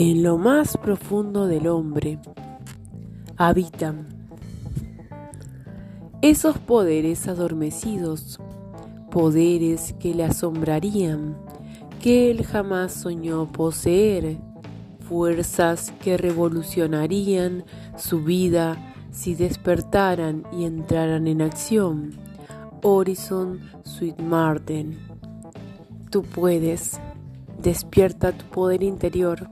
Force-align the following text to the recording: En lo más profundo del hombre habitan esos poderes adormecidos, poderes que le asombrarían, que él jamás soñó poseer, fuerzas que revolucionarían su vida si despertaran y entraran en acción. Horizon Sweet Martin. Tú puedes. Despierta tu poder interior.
En 0.00 0.22
lo 0.22 0.38
más 0.38 0.76
profundo 0.76 1.48
del 1.48 1.66
hombre 1.66 2.20
habitan 3.36 4.06
esos 6.22 6.56
poderes 6.56 7.26
adormecidos, 7.26 8.38
poderes 9.10 9.96
que 9.98 10.14
le 10.14 10.22
asombrarían, 10.22 11.36
que 12.00 12.30
él 12.30 12.46
jamás 12.46 12.92
soñó 12.92 13.50
poseer, 13.50 14.36
fuerzas 15.00 15.92
que 16.00 16.16
revolucionarían 16.16 17.64
su 17.96 18.22
vida 18.22 18.94
si 19.10 19.34
despertaran 19.34 20.44
y 20.56 20.64
entraran 20.64 21.26
en 21.26 21.42
acción. 21.42 22.12
Horizon 22.84 23.62
Sweet 23.82 24.20
Martin. 24.20 24.96
Tú 26.08 26.22
puedes. 26.22 27.00
Despierta 27.60 28.30
tu 28.30 28.44
poder 28.44 28.84
interior. 28.84 29.50